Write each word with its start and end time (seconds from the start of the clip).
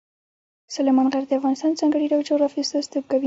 سلیمان 0.75 1.07
غر 1.11 1.23
د 1.27 1.31
افغانستان 1.39 1.69
د 1.73 1.79
ځانګړي 1.81 2.05
ډول 2.11 2.23
جغرافیه 2.29 2.63
استازیتوب 2.63 3.03
کوي. 3.11 3.19